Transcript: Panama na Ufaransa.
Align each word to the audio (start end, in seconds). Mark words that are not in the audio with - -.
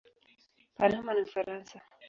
Panama 0.77 1.11
na 1.15 1.21
Ufaransa. 1.27 1.77